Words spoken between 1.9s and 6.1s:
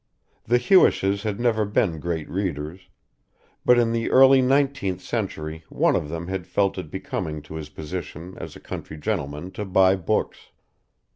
great readers, but in the early nineteenth century one of